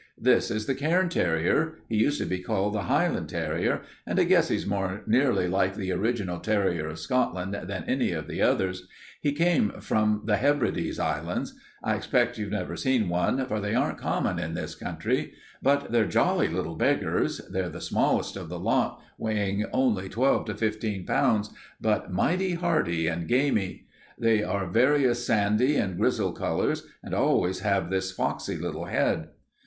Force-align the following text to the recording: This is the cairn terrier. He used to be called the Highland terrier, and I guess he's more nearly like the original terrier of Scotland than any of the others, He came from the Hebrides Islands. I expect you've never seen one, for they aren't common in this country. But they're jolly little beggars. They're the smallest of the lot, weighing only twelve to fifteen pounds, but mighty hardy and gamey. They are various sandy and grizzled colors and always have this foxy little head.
This 0.17 0.49
is 0.49 0.65
the 0.65 0.73
cairn 0.73 1.09
terrier. 1.09 1.73
He 1.87 1.95
used 1.95 2.19
to 2.21 2.25
be 2.25 2.39
called 2.39 2.73
the 2.73 2.85
Highland 2.89 3.29
terrier, 3.29 3.81
and 4.03 4.19
I 4.19 4.23
guess 4.23 4.47
he's 4.47 4.65
more 4.65 5.03
nearly 5.05 5.47
like 5.47 5.75
the 5.75 5.91
original 5.91 6.39
terrier 6.39 6.87
of 6.89 6.97
Scotland 6.97 7.53
than 7.53 7.83
any 7.83 8.11
of 8.11 8.25
the 8.27 8.41
others, 8.41 8.87
He 9.21 9.31
came 9.31 9.69
from 9.79 10.23
the 10.25 10.37
Hebrides 10.37 10.97
Islands. 10.97 11.53
I 11.83 11.93
expect 11.93 12.39
you've 12.39 12.49
never 12.49 12.75
seen 12.75 13.09
one, 13.09 13.45
for 13.45 13.59
they 13.59 13.75
aren't 13.75 13.99
common 13.99 14.39
in 14.39 14.55
this 14.55 14.73
country. 14.73 15.33
But 15.61 15.91
they're 15.91 16.07
jolly 16.07 16.47
little 16.47 16.73
beggars. 16.75 17.39
They're 17.51 17.69
the 17.69 17.79
smallest 17.79 18.35
of 18.35 18.49
the 18.49 18.57
lot, 18.59 19.03
weighing 19.19 19.67
only 19.71 20.09
twelve 20.09 20.45
to 20.45 20.55
fifteen 20.55 21.05
pounds, 21.05 21.51
but 21.79 22.11
mighty 22.11 22.55
hardy 22.55 23.05
and 23.05 23.27
gamey. 23.27 23.85
They 24.17 24.41
are 24.41 24.65
various 24.67 25.23
sandy 25.27 25.75
and 25.75 25.95
grizzled 25.95 26.39
colors 26.39 26.87
and 27.03 27.13
always 27.13 27.59
have 27.59 27.91
this 27.91 28.11
foxy 28.11 28.57
little 28.57 28.85
head. 28.85 29.29